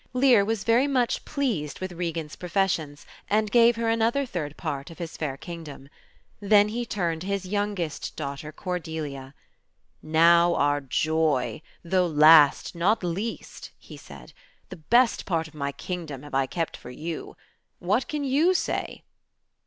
Lear 0.13 0.43
was 0.43 0.63
very 0.63 0.87
much 0.87 1.25
pleased 1.25 1.79
with 1.79 1.91
Regan's 1.91 2.35
professions, 2.35 3.05
and 3.29 3.51
gave 3.51 3.75
her 3.75 3.87
another 3.87 4.25
third 4.25 4.57
part 4.57 4.89
of 4.89 4.97
his 4.97 5.15
fair 5.15 5.37
kingdom. 5.37 5.89
Then 6.39 6.69
he 6.69 6.87
turned 6.87 7.21
to 7.21 7.27
his 7.27 7.45
youngest 7.45 8.15
daughter, 8.15 8.51
Cordelia. 8.51 9.35
"Now, 10.01 10.55
our 10.55 10.81
joy, 10.81 11.61
though 11.83 12.07
last 12.07 12.73
not 12.73 13.03
least," 13.03 13.69
he 13.77 13.95
said, 13.95 14.33
"the 14.69 14.77
best 14.77 15.27
part 15.27 15.47
of 15.47 15.53
my 15.53 15.71
kingdom 15.71 16.23
have 16.23 16.33
I 16.33 16.47
kept 16.47 16.75
for 16.75 16.89
you. 16.89 17.37
What 17.77 18.07
can 18.07 18.23
you 18.23 18.55
say?" 18.55 19.03